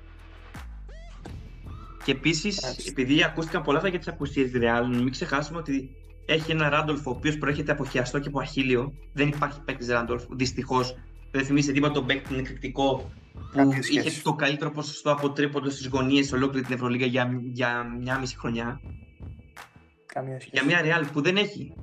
[2.03, 2.57] Και επίσης,
[2.87, 5.89] επειδή ακούστηκαν πολλά για τις απουσίες της Ρεάλ, μην ξεχάσουμε ότι
[6.25, 8.93] έχει ένα Ράντολφ ο οποίος προέρχεται από χιαστό και από αχίλλειο.
[9.13, 10.95] Δεν υπάρχει παίκτης Ράντολφ, δυστυχώς.
[11.31, 13.11] Δεν θυμίζει τίποτα τον παίκτη τον εκρηκτικό
[13.51, 17.95] που είχε το καλύτερο ποσοστό από τρίποντο στις γωνίες σε ολόκληρη την Ευρωλίγα για, για
[17.99, 18.81] μια μισή χρονιά.
[20.19, 20.65] Καμία σχέση.
[20.65, 21.73] Για μια Real που δεν έχει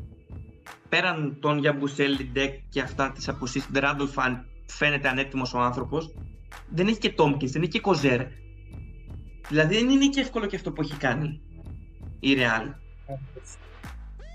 [0.88, 6.14] πέραν τον Γιαμπουσέλ, Ντεκ και αυτά τις απουσίες του Ράντολφ, αν φαίνεται ανέτοιμος ο άνθρωπος,
[6.68, 8.20] δεν έχει και Τόμκινς, δεν έχει και Κοζέρ.
[9.48, 11.40] Δηλαδή δεν είναι και εύκολο και αυτό που έχει κάνει
[12.20, 12.74] η Ρεάλ.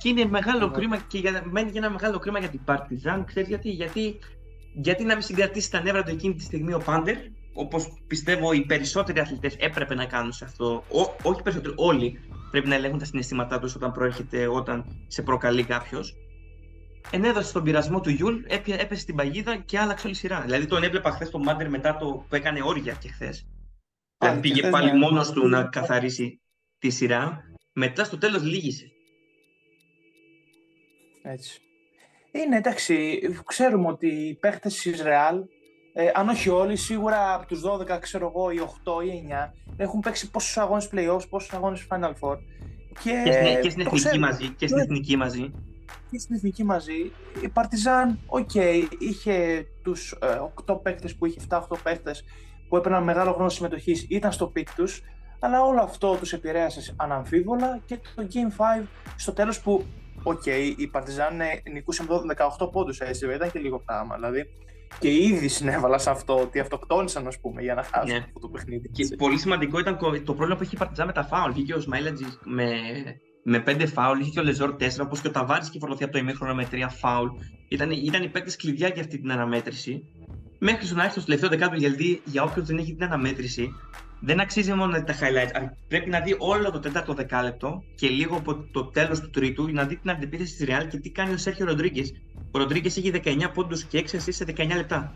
[0.02, 0.74] Και είναι μεγάλο yeah.
[0.74, 3.26] κρίμα και για, μένει και ένα μεγάλο κρίμα για την Παρτιζάν.
[3.26, 4.20] Ξέρεις γιατί, γιατί,
[4.74, 7.16] γιατί να μην συγκρατήσει τα νεύρα του εκείνη τη στιγμή ο Πάντερ,
[7.54, 10.84] όπως πιστεύω οι περισσότεροι αθλητές έπρεπε να κάνουν σε αυτό.
[10.90, 12.20] Ό, όχι περισσότεροι, όλοι
[12.52, 16.16] πρέπει να ελέγχουν τα συναισθήματά τους όταν προέρχεται, όταν σε προκαλεί κάποιος.
[17.12, 20.42] Ενέδωσε στον πειρασμό του Γιούλ, έπεσε στην παγίδα και άλλαξε όλη σειρά.
[20.42, 23.48] Δηλαδή τον έβλεπα χθες τον Πάντερ μετά το που έκανε όρια και χθες.
[24.18, 26.42] Δηλαδή πήγε πάλι μόνος του να καθαρίσει
[26.78, 27.44] τη σειρά.
[27.74, 28.92] Μετά στο τέλος λύγησε.
[31.22, 31.62] Έτσι.
[32.32, 35.44] Είναι εντάξει, ξέρουμε ότι οι παίχτες της Ρεάλ,
[35.93, 39.99] ε, αν όχι όλοι, σίγουρα από τους 12, ξέρω εγώ, οι 8 ή 9, έχουν
[39.99, 42.38] παίξει πόσους αγώνες playoffs, πόσους αγώνες Final Four.
[43.04, 44.49] Και, και, στην, και στην εθνική μαζί.
[44.49, 45.51] Και στην εθνική μαζί.
[46.12, 47.12] Και στην εθνική μαζί.
[47.41, 52.23] Η Παρτιζάν, οκέι, okay, είχε τους ε, 8 παίκτες που είχε, 7-8 παίκτες
[52.69, 55.01] που έπαιρναν μεγάλο χρόνο συμμετοχής, ήταν στο peak τους,
[55.39, 59.86] αλλά όλο αυτό τους επηρέασε αναμφίβολα και το Game 5 στο τέλος που,
[60.24, 61.39] οκέι, okay, η Παρτιζάν
[61.71, 64.15] νικούσε με 18 πόντους, έτσι, ήταν και λίγο πράγμα.
[64.15, 64.49] Δηλαδή,
[64.99, 68.23] και ήδη συνέβαλα σε αυτό ότι αυτοκτόνησαν ας πούμε, για να χάσουν ναι.
[68.25, 68.89] αυτό το παιχνίδι.
[68.89, 71.51] Και πολύ σημαντικό ήταν το πρόβλημα που είχε η Παρτιζάν με τα φάουλ.
[71.51, 72.69] Βγήκε ο Σμαϊλάγκιτς με,
[73.43, 76.13] με πέντε φάουλ, είχε και ο Λεζόρ τέσσερα, όπως και ο Ταβάρης και φορτωθεί από
[76.13, 77.30] το ημίχρονο με τρία φάουλ.
[77.67, 80.04] Ήταν, ήταν οι παίκτες κλειδιά για αυτή την αναμέτρηση
[80.63, 83.75] μέχρι να έρθει στο τελευταίο δεκάτο γιατί για όποιον δεν έχει την αναμέτρηση,
[84.19, 85.69] δεν αξίζει μόνο τα highlights.
[85.88, 89.86] Πρέπει να δει όλο το τέταρτο δεκάλεπτο και λίγο από το τέλος του τρίτου να
[89.86, 92.04] δει την αντιπίθεση της Real και τι κάνει ο Σέρχιο Ροντρίγκε.
[92.52, 95.16] Ο Ροντρίγκες έχει 19 πόντους και 6 σε 19 λεπτά.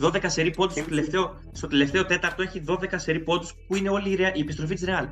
[0.00, 4.10] 12 σερή πόντους στο τελευταίο, στο τελευταίο τέταρτο έχει 12 σερή πόντους που είναι όλη
[4.10, 5.08] η, επιστροφή της Real.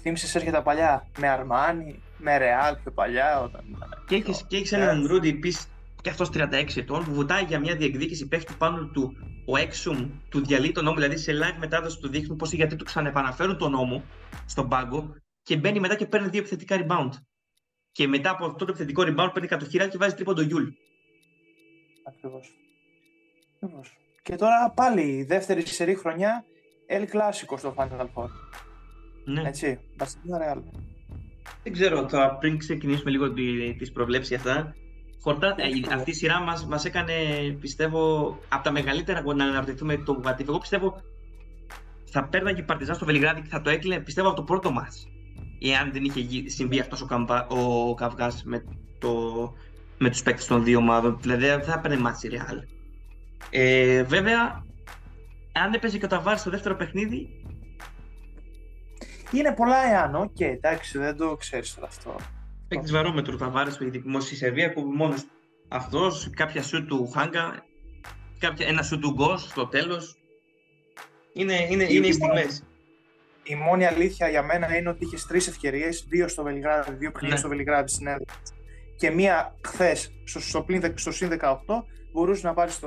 [0.00, 3.40] Θύμησες έρχεται τα παλιά με Αρμάνι, με Real πιο παλιά.
[3.42, 3.62] Όταν...
[4.46, 5.66] Και έχει έναν Ρούντι επίσης
[6.02, 10.44] και αυτός 36 ετών, που βουτάει για μια διεκδίκηση, πέφτει πάνω του ο Έξουμ, του
[10.44, 13.70] διαλύει τον νόμο, δηλαδή σε live μετάδοση του δείχνουν πώς οι γιατροί του ξαναεπαναφέρουν τον
[13.70, 14.02] νόμο
[14.46, 17.10] στον πάγκο και μπαίνει μετά και παίρνει δύο επιθετικά rebound.
[17.94, 20.68] Και μετά από αυτό το επιθετικό rebound παίρνει κατοχυρά και βάζει τρίποντο Γιούλ.
[22.08, 22.56] Ακριβώς.
[24.22, 26.44] Και τώρα πάλι η δεύτερη σερή χρονιά
[26.88, 28.28] El Clásico στο Final Four.
[29.24, 29.42] Ναι.
[29.48, 30.62] Έτσι, Barcelona Real.
[31.62, 33.32] Δεν ξέρω, τώρα πριν ξεκινήσουμε λίγο
[33.78, 34.74] τις προβλέψεις αυτά,
[35.20, 37.12] Χορτά, ε, αυτή η σειρά μας, μας έκανε,
[37.60, 41.00] πιστεύω, από τα μεγαλύτερα να αναρωτηθούμε το What Εγώ πιστεύω
[42.04, 45.08] θα παίρναγε η Παρτιζάν στο Βελιγράδι και θα το έκλεινε, πιστεύω, από το πρώτο μας.
[45.60, 48.64] Εάν δεν είχε συμβεί αυτός ο, καμπα, ο Καυγάς με,
[48.98, 49.12] το,
[49.98, 51.18] με τους παίκτες των δύο ομάδων.
[51.20, 52.58] Δηλαδή δεν θα έπαιρνε μάτς η Real.
[53.50, 54.64] Ε, βέβαια,
[55.52, 57.28] αν έπαιζε και ο Ταβάρης στο δεύτερο παιχνίδι,
[59.32, 62.16] είναι πολλά εάν, οκ, okay, εντάξει, δεν το ξέρεις τώρα αυτό.
[62.68, 65.24] Έχει βαρόμετρο θα βάλει στο δημόσιο Σερβία που μόνος
[65.68, 67.64] αυτός, κάποια σου του Χάγκα,
[68.38, 70.16] κάποια, ένα σου του Γκος στο τέλος.
[71.32, 72.64] Είναι, είναι, είναι οι στιγμές.
[73.44, 77.30] Η μόνη αλήθεια για μένα είναι ότι είχες τρεις ευκαιρίες, δύο στο Βελιγράδι, δύο πριν
[77.30, 77.36] ναι.
[77.36, 78.24] στο Βελιγράδι στην έδρα.
[78.96, 81.56] Και μία χθες στο, στο, στο συν 18
[82.12, 82.80] μπορούσες να πάρεις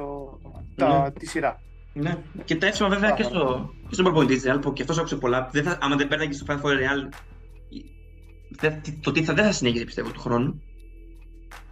[0.75, 1.11] ναι.
[1.11, 1.61] τη σειρά.
[1.93, 2.17] Ναι.
[2.45, 5.15] Και τα έψημα βέβαια και, στο, και στον προπονητή της Real που και αυτός άκουσε
[5.15, 5.49] πολλά.
[5.51, 7.09] Δεν θα, άμα δεν παίρναγες στο Final Four Real
[9.01, 10.61] το τι θα, δεν θα συνεχίσει πιστεύω του χρόνου.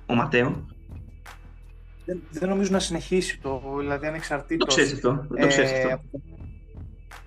[0.06, 0.66] Ο Ματέο.
[2.06, 4.76] Δεν, δεν νομίζω να συνεχίσει το, δηλαδή ανεξαρτήτως.
[4.76, 5.26] Το ξέρεις αυτό.
[5.40, 6.00] Το ξέρεις ε, αυτό.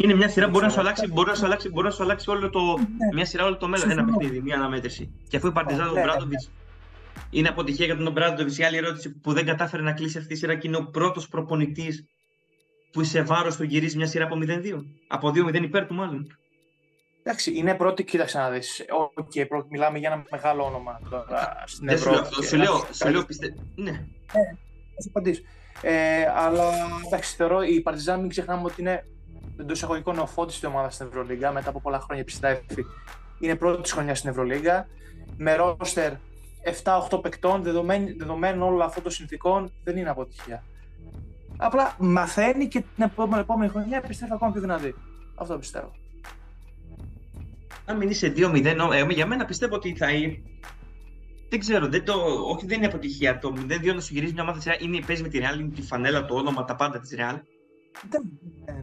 [0.00, 2.02] Είναι μια σειρά που μπορεί να σου αλλάξει, μπορεί να σου αλλάξει, μπορεί να σου
[2.02, 2.84] αλλάξει όλο το, ναι.
[3.14, 3.90] μια σειρά όλο το μέλλον.
[3.90, 5.12] Ένα παιχνίδι, μια αναμέτρηση.
[5.28, 6.50] Και αφού η Παρτιζάν τον Μπράντοβιτς
[7.30, 10.36] είναι αποτυχία για τον Μπράντοβιτς, η άλλη ερώτηση που δεν κατάφερε να κλείσει αυτή η
[10.36, 12.06] σειρά και είναι ο πρώτος προπονητής
[12.92, 14.84] που σε βάρος του γυρίζει μια σειρά από 0-2.
[15.06, 16.38] Από 2-0 υπέρ του μάλλον.
[17.22, 18.84] Εντάξει, είναι πρώτη, κοίταξε να δεις.
[19.14, 22.44] Okay, πρώτη, μιλάμε για ένα μεγάλο όνομα τώρα στην Ευρώπη.
[22.44, 23.54] Σου λέω, σου λέω, πιστε...
[23.74, 23.90] Ναι.
[23.90, 24.40] Ε,
[24.94, 25.42] θα σου απαντήσω.
[25.82, 26.72] Ε, αλλά
[27.06, 29.04] εντάξει, θεωρώ η Παρτιζάν μην ξεχνάμε ότι είναι
[29.60, 32.84] εντός εισαγωγικών νεοφώτιστη ομάδα στην Ευρωλίγκα μετά από πολλά χρόνια επιστρέφει.
[33.38, 34.88] Είναι πρώτη χρονιάς στην Ευρωλίγκα.
[35.36, 36.12] Με ρόστερ
[37.10, 37.62] 7-8 παικτών,
[38.16, 40.64] δεδομένων όλων αυτών των συνθήκων, δεν είναι αποτυχία.
[41.56, 44.94] Απλά μαθαίνει και την επόμενη, επόμενη χρονιά επιστρέφει ακόμα πιο δυνατή.
[45.34, 45.92] Αυτό πιστεύω
[47.88, 50.42] αν μην είσαι 2-0, ε, για μένα πιστεύω ότι θα είναι.
[51.48, 52.12] Δεν ξέρω, δεν το,
[52.50, 53.38] όχι δεν είναι αποτυχία.
[53.38, 56.24] Το 0-2 να σου γυρίζει μια ομάδα είναι παίζει με τη Real, είναι τη φανέλα,
[56.24, 57.40] το όνομα, τα πάντα της Real.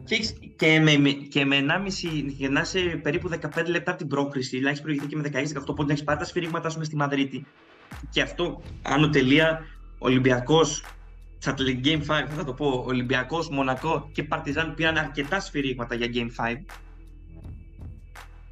[0.04, 0.16] Και,
[0.56, 4.68] και, με, και με 1,5 για να είσαι περίπου 15 λεπτά από την πρόκριση, δηλαδή
[4.68, 7.46] έχεις προηγηθεί και με 16-18 πόντους, να έχεις πάρει τα σφυρίγματα σου στη Μαδρίτη.
[8.10, 9.66] Και αυτό, άνω τελεία,
[9.98, 10.84] Ολυμπιακός,
[11.38, 16.44] Τσατλ Game 5, θα το πω, Ολυμπιακός, Μονακό και Παρτιζάν πήραν αρκετά σφυρίγματα για Game
[16.44, 16.64] 5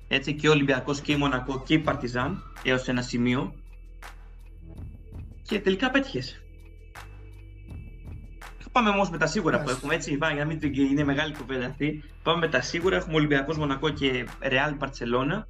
[0.08, 3.54] έτσι, και ο Ολυμπιακός και η Μονακό και η Παρτιζάν έως ένα σημείο
[5.42, 6.43] και τελικά πέτυχες.
[8.74, 10.16] Πάμε όμως με τα σίγουρα που έχουμε έτσι.
[10.16, 12.02] Πάει, να μην είναι μεγάλη κουβέντα αυτή.
[12.22, 12.96] Πάμε με τα σίγουρα.
[12.96, 15.48] Έχουμε Ολυμπιακός Μονακό και Ρεάλ Παρσελώνα.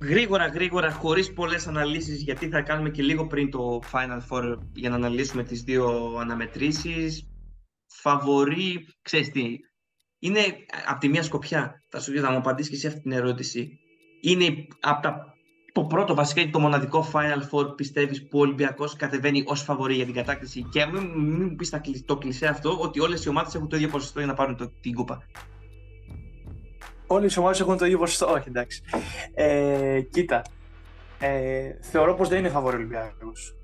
[0.00, 4.90] Γρήγορα, γρήγορα, χωρίς πολλές αναλύσεις, γιατί θα κάνουμε και λίγο πριν το Final Four για
[4.90, 7.28] να αναλύσουμε τις δύο αναμετρήσεις.
[7.86, 9.58] Φαβορή, ξέρεις τι,
[10.18, 10.40] είναι
[10.86, 13.78] από τη μία σκοπιά, θα σου πει, θα μου απαντήσεις και εσύ αυτή την ερώτηση.
[14.20, 15.37] Είναι από τα
[15.78, 20.04] το πρώτο βασικά το μοναδικό Final Four πιστεύεις που ο Ολυμπιακός κατεβαίνει ως φαβορή για
[20.04, 23.68] την κατάκτηση και μην, μην μου πεις το κλεισέ αυτό ότι όλες οι ομάδες έχουν
[23.68, 25.22] το ίδιο ποσοστό για να πάρουν το, την κούπα.
[27.06, 28.82] Όλες οι ομάδες έχουν το ίδιο ποσοστό, όχι εντάξει.
[29.34, 30.42] Ε, κοίτα,
[31.18, 33.54] ε, θεωρώ πως δεν είναι φαβορή ο Ολυμπιακός.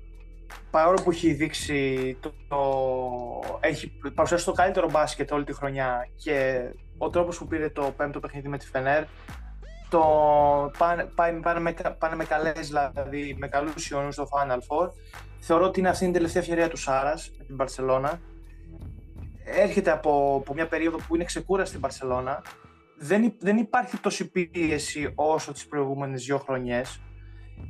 [0.71, 2.57] Παρόλο που έχει δείξει το, το,
[3.59, 6.61] έχει παρουσιάσει το καλύτερο μπάσκετ όλη τη χρονιά και
[6.97, 9.03] ο τρόπος που πήρε το πέμπτο παιχνίδι με τη Φενέρ
[9.95, 14.89] το πάνε, πάνε, πάνε, με, πάνε με καλές, δηλαδή με καλούς ιονούς στο Final Four.
[15.39, 18.19] Θεωρώ ότι είναι αυτή η τελευταία ευκαιρία του Σάρας με την Μπαρσελώνα.
[19.43, 22.43] Έρχεται από, από μια περίοδο που είναι ξεκούραστη στην Μπαρσελώνα.
[22.97, 27.01] Δεν, δεν υπάρχει τόση πίεση όσο τις προηγούμενες δύο χρονιές.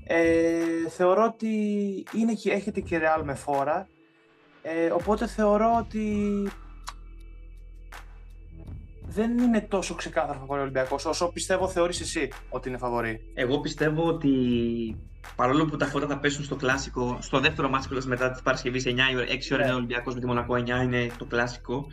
[0.08, 1.48] Ε, θεωρώ ότι
[2.14, 3.88] είναι, έχετε και Real με φόρα.
[4.62, 6.08] Ε, οπότε θεωρώ ότι
[9.16, 13.20] δεν είναι τόσο ξεκάθαρο φαβορή Ολυμπιακός όσο πιστεύω θεωρείς εσύ ότι είναι φαβορή.
[13.34, 14.30] Εγώ πιστεύω ότι
[15.36, 18.90] παρόλο που τα φώτα θα πέσουν στο κλασικό, στο δεύτερο μάτσο μετά της Παρασκευής 9
[18.90, 21.88] 6 ώρα είναι ο Ολυμπιακός με τη Μονακό, 9 είναι το κλασικό.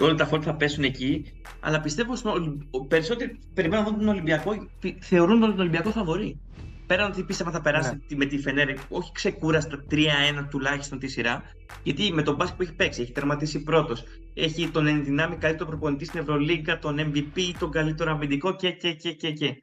[0.00, 1.24] Όλα τα φώτα θα πέσουν εκεί.
[1.60, 4.68] Αλλά πιστεύω ότι περισσότεροι περιμένουν να δουν τον Ολυμπιακό,
[5.00, 6.40] θεωρούν τον Ολυμπιακό φαβορή
[6.88, 8.16] πέραν ότι πίστευα θα περάσει ναι.
[8.16, 10.04] με τη Φενέρ, όχι ξεκούραστο 3-1
[10.50, 11.42] τουλάχιστον τη σειρά,
[11.82, 14.04] γιατί με τον μπάσκετ που έχει παίξει, έχει τερματίσει πρώτος.
[14.34, 19.12] Έχει τον ενδυνάμει καλύτερο προπονητή στην Ευρωλίγκα, τον MVP, τον καλύτερο αμυντικό και, και, και,
[19.12, 19.62] και, και.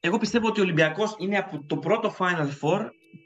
[0.00, 2.80] Εγώ πιστεύω ότι ο Ολυμπιακός είναι από το πρώτο Final Four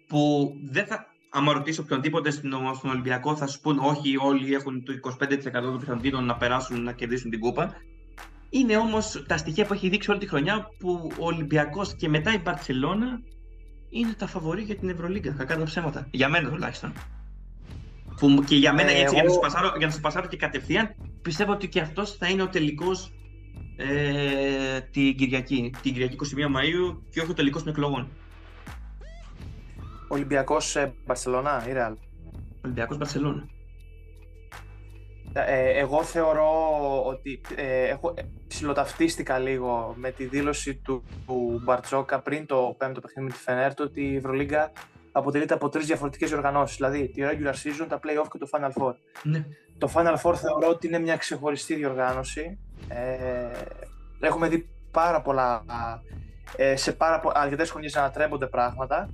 [0.06, 1.12] που δεν θα.
[1.30, 6.24] Άμα ρωτήσω οποιονδήποτε στον Ολυμπιακό, θα σου πούνε όχι, όλοι έχουν το 25% των πιθανότητων
[6.24, 7.74] να περάσουν να κερδίσουν την κούπα.
[8.54, 12.32] Είναι όμως τα στοιχεία που έχει δείξει όλη τη χρονιά που ο Ολυμπιακός και μετά
[12.32, 13.20] η Μπαρσελόνα
[13.88, 15.34] είναι τα φαβορή για την Ευρωλίγκα.
[15.34, 16.08] Θα κάνω ψέματα.
[16.10, 16.92] Για μένα τουλάχιστον.
[18.16, 19.40] Που και για μένα, ε, έτσι, εγώ...
[19.78, 23.12] για, να σα πασάρω, και κατευθείαν, πιστεύω ότι και αυτός θα είναι ο τελικός
[23.76, 25.72] ε, την Κυριακή.
[25.82, 28.08] Την Κυριακή 21 Μαου και όχι ο τελικός των εκλογών.
[30.08, 31.94] Ολυμπιακός ε, Μπαρσελόνα ή Ρεάλ;
[32.64, 33.48] Ολυμπιακός Μπαρσελόνα.
[35.36, 36.50] Ε, εγώ θεωρώ
[37.04, 38.14] ότι ε, έχω,
[38.48, 43.80] ψιλοταυτίστηκα λίγο με τη δήλωση του, του Μπαρτζόκα πριν το πέμπτο παιχνίδι με τη Φενέρτ
[43.80, 44.72] ότι η Ευρωλίγκα
[45.12, 46.76] αποτελείται από τρεις διαφορετικές οργανώσεις.
[46.76, 48.92] Δηλαδή τη regular season, τα playoff και το Final Four.
[49.22, 49.44] Ναι.
[49.78, 52.58] Το Final Four θεωρώ ότι είναι μια ξεχωριστή διοργάνωση.
[52.88, 53.50] Ε,
[54.20, 55.64] έχουμε δει πάρα πολλά,
[56.56, 59.10] ε, σε πάρα πο- αρκετές χρονιές να ανατρέπονται πράγματα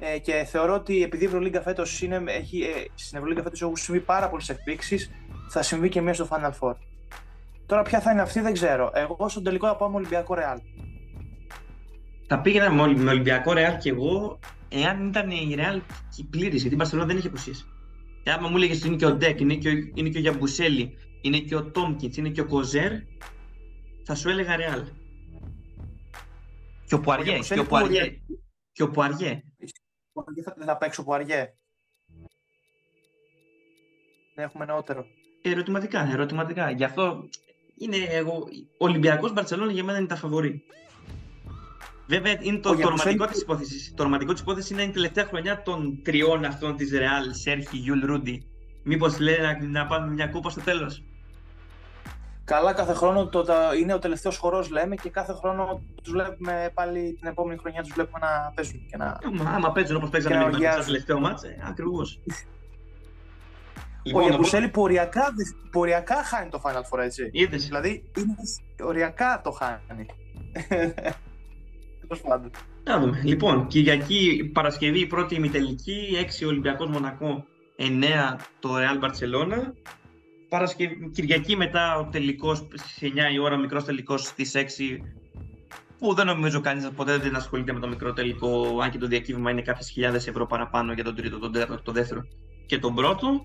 [0.00, 3.76] ε, και θεωρώ ότι επειδή η Ευρωλίγκα φέτος είναι, έχει, ε, στην Ευρωλίγκα φέτος έχουν
[3.76, 5.10] συμβεί πάρα πολλές εκπλήξεις
[5.48, 6.74] θα συμβεί και μία στο Final Four.
[7.66, 8.90] Τώρα ποια θα είναι αυτή δεν ξέρω.
[8.94, 10.60] Εγώ στον τελικό θα πάω με Ολυμπιακό Ρεάλ.
[12.26, 15.80] Θα πήγαινα με Ολυμπιακό Ρεάλ και εγώ εάν ήταν η Ρεάλ
[16.30, 17.64] πλήρης, γιατί η Μπαρσελόνα δεν είχε απουσίες.
[18.22, 20.98] Και άμα μου έλεγες είναι και ο Ντέκ, είναι και ο, είναι και ο Γιαμπουσέλε,
[21.20, 22.92] είναι και ο Τόμκινς, είναι και ο Κοζέρ,
[24.04, 24.84] θα σου έλεγα Ρεάλ.
[26.86, 27.38] Και ο Πουαριέ.
[27.38, 28.20] Και ο Πουαριέ.
[28.72, 29.42] Και ο Πουαριέ.
[30.56, 31.54] Δεν θα παίξει ο Πουαριέ.
[34.34, 35.06] Έχουμε νεότερο.
[35.46, 36.70] Ερωτηματικά, ερωτηματικά.
[36.70, 37.28] Γι' αυτό
[37.78, 38.48] είναι εγώ.
[38.78, 40.62] Ο Ολυμπιακός Μπαρσελόνα για μένα είναι τα φαβορή.
[42.06, 43.92] Βέβαια είναι το, το ρομαντικό της υπόθεσης.
[43.96, 48.04] Το ρομαντικό της υπόθεσης είναι η τελευταία χρονιά των τριών αυτών της Ρεάλ, Σέρχιο, Γιούλ,
[48.04, 48.46] Ρούντι.
[48.82, 51.02] Μήπως λέει να, να πάμε μια κούπα στο τέλος.
[52.44, 56.70] Καλά, κάθε χρόνο το, το, είναι ο τελευταίος χορός, λέμε, και κάθε χρόνο τους βλέπουμε
[56.74, 58.86] πάλι την επόμενη χρονιά τους βλέπουμε να παίζουν.
[58.90, 59.18] Και να...
[59.54, 62.20] Άμα παίζουν όπως παίζανε με το τελευταίο ματς, ακριβώς.
[64.04, 65.34] Λοιπόν, ο Γιαμπουσέλε οριακά,
[65.70, 67.28] οριακά χάνει το Final Four, έτσι.
[67.32, 67.66] Είδες.
[67.66, 68.34] Δηλαδή, είναι,
[68.82, 70.06] οριακά το χάνει.
[72.08, 72.50] Τέλος πάντων.
[72.84, 73.20] Να δούμε.
[73.24, 76.08] Λοιπόν, Κυριακή, Παρασκευή, πρώτη ημιτελική,
[76.42, 77.44] 6 Ολυμπιακός Μονακό,
[77.76, 79.72] 9 το Real Barcelona.
[80.48, 85.00] Παρασκευή, Κυριακή μετά ο τελικός στις 9 η ώρα, ο μικρός τελικός στις 6
[85.98, 89.50] που δεν νομίζω κανείς ποτέ δεν ασχολείται με το μικρό τελικό, αν και το διακύβημα
[89.50, 92.26] είναι κάποιες χιλιάδες ευρώ παραπάνω για τον τρίτο, τον τέταρτο, τον δεύτερο
[92.66, 93.44] και τον πρώτο.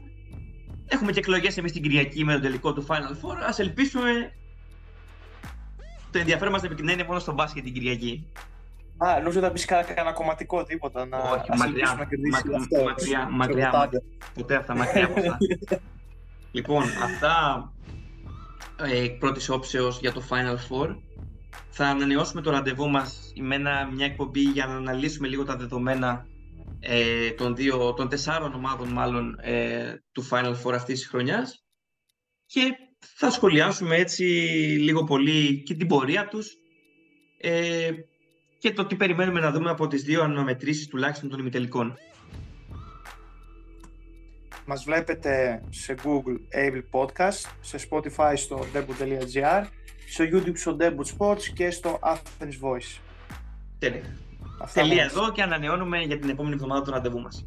[0.92, 3.36] Έχουμε και εκλογές εμείς την Κυριακή με το τελικό του Final Four.
[3.36, 4.34] Α ελπίσουμε.
[6.12, 8.28] Το ενδιαφέρον μας να είναι μόνο στο μπάσκετ την Κυριακή.
[8.98, 11.06] Α, νομίζω θα πεις κανένα κομματικό τίποτα.
[11.06, 12.44] Να Όχι, μακριά, μακριά,
[12.84, 13.90] μακριά, μακριά,
[14.34, 15.38] ποτέ αυτά, μακριά από αυτά.
[16.52, 17.72] λοιπόν, αυτά
[18.76, 20.96] ε, πρώτης όψεως για το Final Four.
[21.70, 23.58] Θα ανανεώσουμε το ραντεβού μας με
[23.94, 26.26] μια εκπομπή για να αναλύσουμε λίγο τα δεδομένα
[26.80, 31.64] ε, των, δύο, των τεσσάρων ομάδων μάλλον ε, του Final Four αυτής της χρονιάς
[32.46, 32.62] και
[33.00, 34.24] θα σχολιάσουμε έτσι
[34.80, 36.56] λίγο πολύ και την πορεία τους
[37.38, 37.90] ε,
[38.60, 41.98] και το τι περιμένουμε να δούμε από τις δύο αναμετρήσεις τουλάχιστον των ημιτελικών.
[44.66, 49.64] Μας βλέπετε σε Google Able Podcast, σε Spotify στο debut.gr,
[50.08, 53.00] στο YouTube στο Debut Sports και στο Athens Voice.
[53.80, 54.29] Τέλεια.
[54.62, 57.46] Αυτά Τελεία εδώ και ανανεώνουμε για την επόμενη εβδομάδα το ραντεβού μας.